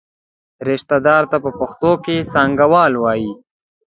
رشته 0.69 0.95
دار 1.07 1.23
ته 1.31 1.37
په 1.43 1.49
پښتو 1.59 1.91
کې 2.03 2.27
څانګوال 2.33 2.93
وایي. 2.97 3.31